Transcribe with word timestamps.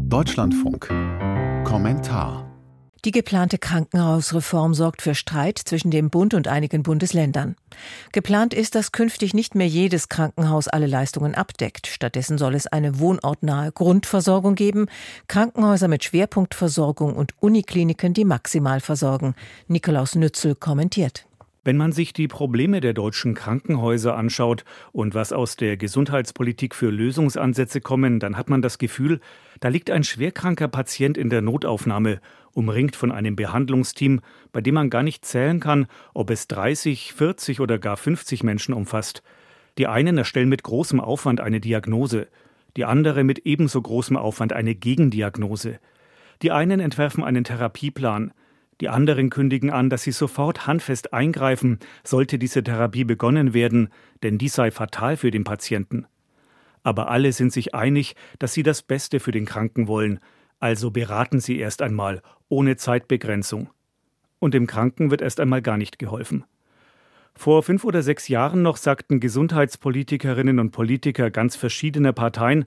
Deutschlandfunk. 0.00 0.88
Kommentar. 1.64 2.50
Die 3.04 3.12
geplante 3.12 3.58
Krankenhausreform 3.58 4.74
sorgt 4.74 5.02
für 5.02 5.14
Streit 5.14 5.58
zwischen 5.58 5.90
dem 5.90 6.10
Bund 6.10 6.34
und 6.34 6.48
einigen 6.48 6.82
Bundesländern. 6.82 7.54
Geplant 8.12 8.54
ist, 8.54 8.74
dass 8.74 8.92
künftig 8.92 9.34
nicht 9.34 9.54
mehr 9.54 9.68
jedes 9.68 10.08
Krankenhaus 10.08 10.66
alle 10.68 10.86
Leistungen 10.86 11.34
abdeckt. 11.34 11.86
Stattdessen 11.86 12.38
soll 12.38 12.54
es 12.54 12.66
eine 12.66 12.98
wohnortnahe 12.98 13.70
Grundversorgung 13.72 14.56
geben, 14.56 14.86
Krankenhäuser 15.28 15.88
mit 15.88 16.02
Schwerpunktversorgung 16.02 17.14
und 17.14 17.34
Unikliniken, 17.40 18.14
die 18.14 18.24
maximal 18.24 18.80
versorgen. 18.80 19.34
Nikolaus 19.68 20.16
Nützel 20.16 20.54
kommentiert. 20.54 21.26
Wenn 21.64 21.78
man 21.78 21.92
sich 21.92 22.12
die 22.12 22.28
Probleme 22.28 22.82
der 22.82 22.92
deutschen 22.92 23.32
Krankenhäuser 23.34 24.14
anschaut 24.16 24.66
und 24.92 25.14
was 25.14 25.32
aus 25.32 25.56
der 25.56 25.78
Gesundheitspolitik 25.78 26.74
für 26.74 26.90
Lösungsansätze 26.90 27.80
kommen, 27.80 28.20
dann 28.20 28.36
hat 28.36 28.50
man 28.50 28.60
das 28.60 28.76
Gefühl, 28.76 29.20
da 29.60 29.68
liegt 29.68 29.90
ein 29.90 30.04
schwerkranker 30.04 30.68
Patient 30.68 31.16
in 31.16 31.30
der 31.30 31.40
Notaufnahme, 31.40 32.20
umringt 32.52 32.96
von 32.96 33.10
einem 33.10 33.34
Behandlungsteam, 33.34 34.20
bei 34.52 34.60
dem 34.60 34.74
man 34.74 34.90
gar 34.90 35.02
nicht 35.02 35.24
zählen 35.24 35.58
kann, 35.58 35.86
ob 36.12 36.28
es 36.28 36.48
30, 36.48 37.14
40 37.14 37.60
oder 37.60 37.78
gar 37.78 37.96
50 37.96 38.42
Menschen 38.42 38.74
umfasst. 38.74 39.22
Die 39.78 39.86
einen 39.86 40.18
erstellen 40.18 40.50
mit 40.50 40.64
großem 40.64 41.00
Aufwand 41.00 41.40
eine 41.40 41.60
Diagnose, 41.60 42.28
die 42.76 42.84
andere 42.84 43.24
mit 43.24 43.46
ebenso 43.46 43.80
großem 43.80 44.18
Aufwand 44.18 44.52
eine 44.52 44.74
Gegendiagnose. 44.74 45.78
Die 46.42 46.50
einen 46.50 46.80
entwerfen 46.80 47.24
einen 47.24 47.44
Therapieplan, 47.44 48.32
die 48.80 48.88
anderen 48.88 49.30
kündigen 49.30 49.70
an, 49.70 49.90
dass 49.90 50.02
sie 50.02 50.12
sofort 50.12 50.66
handfest 50.66 51.12
eingreifen, 51.12 51.78
sollte 52.02 52.38
diese 52.38 52.62
Therapie 52.62 53.04
begonnen 53.04 53.54
werden, 53.54 53.88
denn 54.22 54.38
dies 54.38 54.54
sei 54.54 54.70
fatal 54.70 55.16
für 55.16 55.30
den 55.30 55.44
Patienten. 55.44 56.06
Aber 56.82 57.10
alle 57.10 57.32
sind 57.32 57.52
sich 57.52 57.74
einig, 57.74 58.14
dass 58.38 58.52
sie 58.52 58.62
das 58.62 58.82
Beste 58.82 59.20
für 59.20 59.32
den 59.32 59.46
Kranken 59.46 59.88
wollen, 59.88 60.20
also 60.60 60.90
beraten 60.90 61.40
sie 61.40 61.58
erst 61.58 61.82
einmal, 61.82 62.22
ohne 62.48 62.76
Zeitbegrenzung. 62.76 63.70
Und 64.38 64.54
dem 64.54 64.66
Kranken 64.66 65.10
wird 65.10 65.22
erst 65.22 65.40
einmal 65.40 65.62
gar 65.62 65.76
nicht 65.76 65.98
geholfen. 65.98 66.44
Vor 67.36 67.62
fünf 67.62 67.84
oder 67.84 68.02
sechs 68.02 68.28
Jahren 68.28 68.62
noch 68.62 68.76
sagten 68.76 69.18
Gesundheitspolitikerinnen 69.18 70.60
und 70.60 70.70
Politiker 70.70 71.30
ganz 71.30 71.56
verschiedener 71.56 72.12
Parteien, 72.12 72.64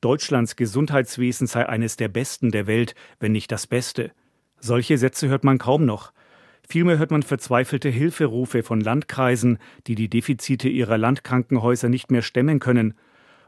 Deutschlands 0.00 0.56
Gesundheitswesen 0.56 1.46
sei 1.46 1.68
eines 1.68 1.96
der 1.96 2.08
besten 2.08 2.50
der 2.50 2.66
Welt, 2.66 2.94
wenn 3.18 3.32
nicht 3.32 3.52
das 3.52 3.66
Beste. 3.66 4.12
Solche 4.60 4.98
Sätze 4.98 5.28
hört 5.28 5.42
man 5.42 5.58
kaum 5.58 5.84
noch. 5.86 6.12
Vielmehr 6.68 6.98
hört 6.98 7.10
man 7.10 7.22
verzweifelte 7.22 7.88
Hilferufe 7.88 8.62
von 8.62 8.80
Landkreisen, 8.80 9.58
die 9.86 9.94
die 9.94 10.08
Defizite 10.08 10.68
ihrer 10.68 10.98
Landkrankenhäuser 10.98 11.88
nicht 11.88 12.10
mehr 12.10 12.22
stemmen 12.22 12.60
können. 12.60 12.94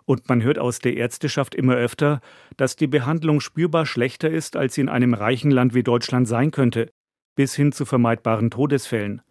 Und 0.05 0.29
man 0.29 0.43
hört 0.43 0.59
aus 0.59 0.81
der 0.81 0.97
Ärzteschaft 0.97 1.55
immer 1.55 1.75
öfter, 1.75 2.21
dass 2.57 2.75
die 2.75 2.89
Behandlung 2.89 3.41
spürbar 3.41 3.87
schlechter 3.87 4.31
ist, 4.31 4.57
als 4.57 4.75
sie 4.75 4.81
in 4.81 4.89
einem 4.89 5.15
reichen 5.15 5.51
Land 5.53 5.75
wie 5.75 5.85
Deutschland 5.85 6.27
sein 6.27 6.51
könnte, 6.51 6.91
bis 7.37 7.55
hin 7.55 7.71
zu 7.71 7.85
vermeidbaren 7.85 8.51
Todesfällen. 8.51 9.23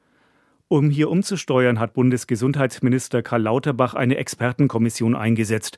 Um 0.70 0.90
hier 0.90 1.10
umzusteuern, 1.10 1.80
hat 1.80 1.94
Bundesgesundheitsminister 1.94 3.22
Karl 3.24 3.42
Lauterbach 3.42 3.94
eine 3.94 4.16
Expertenkommission 4.16 5.18
eingesetzt, 5.18 5.78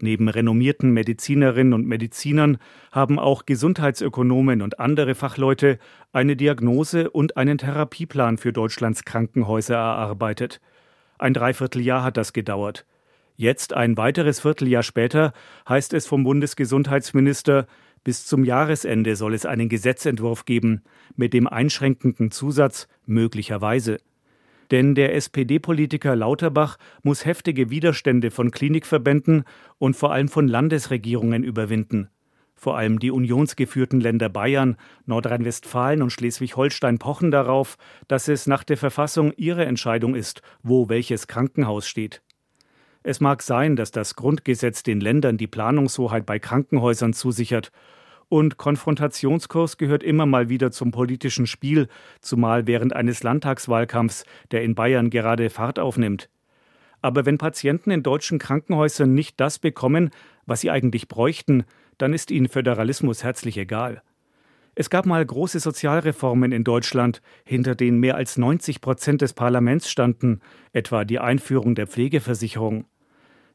Neben 0.00 0.28
renommierten 0.28 0.90
Medizinerinnen 0.90 1.72
und 1.72 1.86
Medizinern 1.86 2.58
haben 2.90 3.18
auch 3.18 3.46
Gesundheitsökonomen 3.46 4.62
und 4.62 4.80
andere 4.80 5.14
Fachleute 5.14 5.78
eine 6.12 6.36
Diagnose 6.36 7.10
und 7.10 7.36
einen 7.36 7.58
Therapieplan 7.58 8.38
für 8.38 8.52
Deutschlands 8.52 9.04
Krankenhäuser 9.04 9.76
erarbeitet. 9.76 10.60
Ein 11.18 11.34
Dreivierteljahr 11.34 12.02
hat 12.02 12.16
das 12.16 12.32
gedauert. 12.32 12.86
Jetzt, 13.36 13.72
ein 13.72 13.96
weiteres 13.96 14.40
Vierteljahr 14.40 14.82
später, 14.82 15.32
heißt 15.68 15.94
es 15.94 16.06
vom 16.06 16.24
Bundesgesundheitsminister, 16.24 17.66
bis 18.04 18.26
zum 18.26 18.44
Jahresende 18.44 19.16
soll 19.16 19.34
es 19.34 19.46
einen 19.46 19.68
Gesetzentwurf 19.68 20.44
geben, 20.44 20.82
mit 21.16 21.32
dem 21.32 21.48
einschränkenden 21.48 22.30
Zusatz 22.30 22.86
möglicherweise. 23.06 23.98
Denn 24.74 24.96
der 24.96 25.14
SPD-Politiker 25.14 26.16
Lauterbach 26.16 26.78
muss 27.04 27.24
heftige 27.24 27.70
Widerstände 27.70 28.32
von 28.32 28.50
Klinikverbänden 28.50 29.44
und 29.78 29.94
vor 29.94 30.12
allem 30.12 30.26
von 30.26 30.48
Landesregierungen 30.48 31.44
überwinden. 31.44 32.08
Vor 32.56 32.76
allem 32.76 32.98
die 32.98 33.12
unionsgeführten 33.12 34.00
Länder 34.00 34.28
Bayern, 34.28 34.76
Nordrhein-Westfalen 35.06 36.02
und 36.02 36.10
Schleswig-Holstein 36.10 36.98
pochen 36.98 37.30
darauf, 37.30 37.76
dass 38.08 38.26
es 38.26 38.48
nach 38.48 38.64
der 38.64 38.76
Verfassung 38.76 39.32
ihre 39.36 39.64
Entscheidung 39.64 40.16
ist, 40.16 40.42
wo 40.64 40.88
welches 40.88 41.28
Krankenhaus 41.28 41.86
steht. 41.86 42.22
Es 43.04 43.20
mag 43.20 43.42
sein, 43.42 43.76
dass 43.76 43.92
das 43.92 44.16
Grundgesetz 44.16 44.82
den 44.82 45.00
Ländern 45.00 45.36
die 45.36 45.46
Planungshoheit 45.46 46.26
bei 46.26 46.40
Krankenhäusern 46.40 47.12
zusichert 47.12 47.70
und 48.28 48.56
Konfrontationskurs 48.56 49.76
gehört 49.78 50.02
immer 50.02 50.26
mal 50.26 50.48
wieder 50.48 50.70
zum 50.70 50.90
politischen 50.90 51.46
Spiel, 51.46 51.88
zumal 52.20 52.66
während 52.66 52.94
eines 52.94 53.22
Landtagswahlkampfs, 53.22 54.24
der 54.50 54.62
in 54.62 54.74
Bayern 54.74 55.10
gerade 55.10 55.50
Fahrt 55.50 55.78
aufnimmt. 55.78 56.28
Aber 57.02 57.26
wenn 57.26 57.38
Patienten 57.38 57.90
in 57.90 58.02
deutschen 58.02 58.38
Krankenhäusern 58.38 59.12
nicht 59.12 59.38
das 59.38 59.58
bekommen, 59.58 60.10
was 60.46 60.62
sie 60.62 60.70
eigentlich 60.70 61.08
bräuchten, 61.08 61.64
dann 61.98 62.12
ist 62.12 62.30
ihnen 62.30 62.48
Föderalismus 62.48 63.22
herzlich 63.22 63.58
egal. 63.58 64.02
Es 64.76 64.90
gab 64.90 65.06
mal 65.06 65.24
große 65.24 65.60
Sozialreformen 65.60 66.50
in 66.50 66.64
Deutschland, 66.64 67.22
hinter 67.44 67.74
denen 67.74 68.00
mehr 68.00 68.16
als 68.16 68.36
90 68.36 68.80
Prozent 68.80 69.22
des 69.22 69.32
Parlaments 69.32 69.88
standen, 69.88 70.40
etwa 70.72 71.04
die 71.04 71.20
Einführung 71.20 71.76
der 71.76 71.86
Pflegeversicherung. 71.86 72.86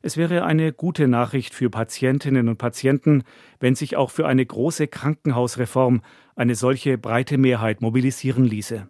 Es 0.01 0.15
wäre 0.15 0.45
eine 0.45 0.71
gute 0.71 1.07
Nachricht 1.07 1.53
für 1.53 1.69
Patientinnen 1.69 2.47
und 2.47 2.57
Patienten, 2.57 3.23
wenn 3.59 3.75
sich 3.75 3.97
auch 3.97 4.11
für 4.11 4.27
eine 4.27 4.45
große 4.45 4.87
Krankenhausreform 4.87 6.01
eine 6.35 6.55
solche 6.55 6.97
breite 6.97 7.37
Mehrheit 7.37 7.81
mobilisieren 7.81 8.45
ließe. 8.45 8.89